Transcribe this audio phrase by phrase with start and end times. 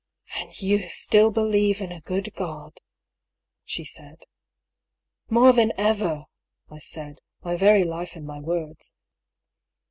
[0.39, 2.79] "And you still believe in a good God?"
[3.63, 4.23] she said."
[5.29, 6.23] More than ever!"
[6.75, 8.95] I said, my very life in my words.